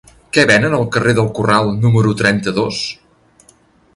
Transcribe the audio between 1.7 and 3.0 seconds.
número trenta-dos?